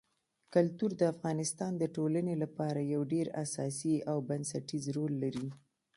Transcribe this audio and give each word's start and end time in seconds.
کلتور 0.53 0.91
د 0.97 1.01
افغانستان 1.13 1.71
د 1.77 1.83
ټولنې 1.95 2.35
لپاره 2.43 2.79
یو 2.93 3.01
ډېر 3.13 3.27
اساسي 3.43 3.95
او 4.11 4.17
بنسټيز 4.29 4.83
رول 4.95 5.13
لري. 5.23 5.47